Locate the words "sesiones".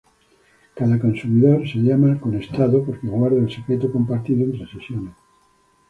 4.65-5.13